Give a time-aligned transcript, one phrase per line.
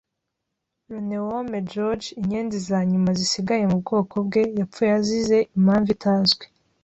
[0.91, 6.45] Loneome George, inyenzi za nyuma zisigaye mu bwoko bwe, yapfuye azize impamvu zitazwi.